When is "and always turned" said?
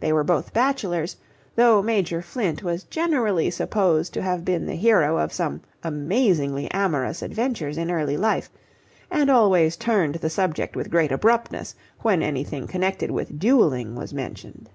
9.10-10.16